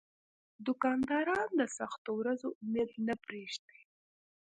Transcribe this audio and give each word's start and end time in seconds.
دوکاندار 0.65 1.27
د 1.59 1.61
سختو 1.77 2.11
ورځو 2.19 2.47
امید 2.61 2.89
نه 3.07 3.15
پرېږدي. 3.23 3.79